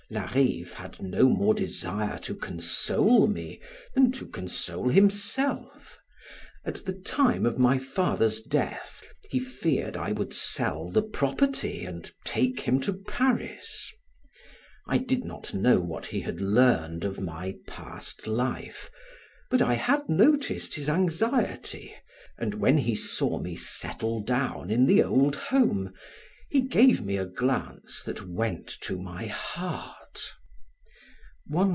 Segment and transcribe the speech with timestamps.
[0.13, 3.61] Larive had no more desire to console me
[3.95, 5.99] than to console himself.
[6.65, 12.11] At the time of my father's death he feared I would sell the property and
[12.25, 13.89] take him to Paris.
[14.85, 18.91] I did not know what he had learned of my past life,
[19.49, 21.95] but I had noticed his anxiety,
[22.37, 25.93] and, when he saw me settle down in the old home,
[26.49, 29.97] he gave me a glance that went to my heart.